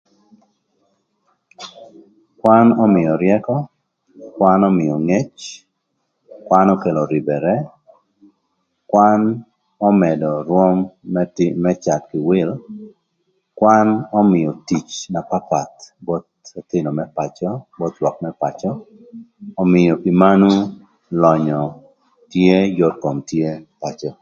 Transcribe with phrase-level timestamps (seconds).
[2.39, 3.55] Kwan ömïö ryëkö,
[4.35, 5.33] kwan ömïö ngec
[6.47, 7.55] kwan okelo rïbërë
[8.91, 9.21] kwan
[9.89, 10.75] ömëdö rwöm
[11.13, 12.49] më thïn më cath kï wïl
[13.59, 13.87] kwan
[14.21, 16.29] ömïö tic na papth both
[16.59, 17.49] ëthïnö më pacö
[17.79, 18.71] both lwak më pacö
[19.63, 20.57] ömïö pï manön
[21.23, 21.61] lönyö
[22.31, 23.47] tye yot kom tye
[23.83, 24.09] pacö.